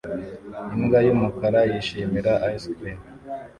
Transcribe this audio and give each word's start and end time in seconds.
imbwa 0.75 0.99
yumukara 1.05 1.59
yishimira 1.71 2.31
ice 2.55 2.69
cream 2.77 2.99